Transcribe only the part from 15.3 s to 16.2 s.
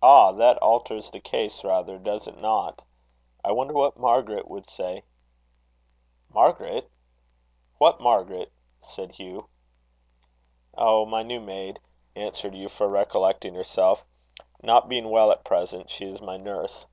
at present, she